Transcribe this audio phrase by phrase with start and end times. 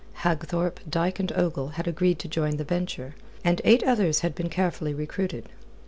[0.23, 3.13] Hagthorpe, Dyke, and Ogle had agreed to join the venture,
[3.43, 5.47] and eight others had been carefully recruited.